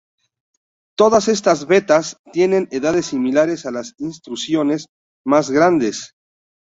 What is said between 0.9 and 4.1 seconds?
Todas estas vetas tienen edades similares a las